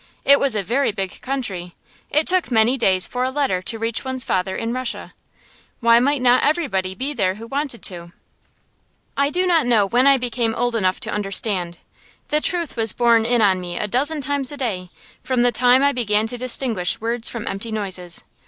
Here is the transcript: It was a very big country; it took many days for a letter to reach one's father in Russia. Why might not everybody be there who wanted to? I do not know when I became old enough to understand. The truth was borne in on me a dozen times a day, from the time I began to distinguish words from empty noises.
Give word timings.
It 0.25 0.39
was 0.39 0.55
a 0.55 0.63
very 0.63 0.91
big 0.91 1.21
country; 1.21 1.75
it 2.09 2.25
took 2.25 2.49
many 2.49 2.75
days 2.75 3.05
for 3.05 3.23
a 3.23 3.29
letter 3.29 3.61
to 3.61 3.77
reach 3.77 4.03
one's 4.03 4.23
father 4.23 4.55
in 4.55 4.73
Russia. 4.73 5.13
Why 5.79 5.99
might 5.99 6.23
not 6.23 6.41
everybody 6.43 6.95
be 6.95 7.13
there 7.13 7.35
who 7.35 7.45
wanted 7.45 7.83
to? 7.83 8.11
I 9.15 9.29
do 9.29 9.45
not 9.45 9.67
know 9.67 9.85
when 9.85 10.07
I 10.07 10.17
became 10.17 10.55
old 10.55 10.75
enough 10.75 10.99
to 11.01 11.11
understand. 11.13 11.77
The 12.29 12.41
truth 12.41 12.75
was 12.75 12.93
borne 12.93 13.25
in 13.27 13.43
on 13.43 13.61
me 13.61 13.77
a 13.77 13.87
dozen 13.87 14.21
times 14.21 14.51
a 14.51 14.57
day, 14.57 14.89
from 15.23 15.43
the 15.43 15.51
time 15.51 15.83
I 15.83 15.91
began 15.91 16.25
to 16.29 16.37
distinguish 16.39 16.99
words 16.99 17.29
from 17.29 17.47
empty 17.47 17.71
noises. 17.71 18.23